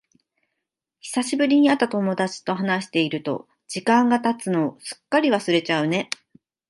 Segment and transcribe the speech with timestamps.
[1.01, 6.09] 久しぶりに会った友達と話していると、時間が経つのをすっかり忘れちゃうね。